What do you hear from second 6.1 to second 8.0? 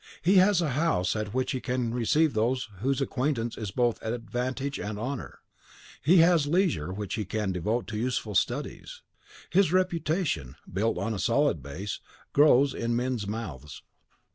has leisure which he can devote to